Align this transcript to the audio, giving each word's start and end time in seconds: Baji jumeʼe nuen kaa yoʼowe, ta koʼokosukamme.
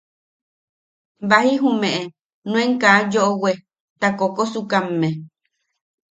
Baji 1.29 1.55
jumeʼe 1.61 2.01
nuen 2.49 2.71
kaa 2.81 2.99
yoʼowe, 3.13 3.51
ta 4.01 4.07
koʼokosukamme. 4.17 5.09